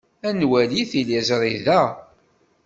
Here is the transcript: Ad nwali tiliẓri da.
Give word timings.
Ad 0.27 0.33
nwali 0.39 0.81
tiliẓri 0.91 1.53
da. 1.65 1.81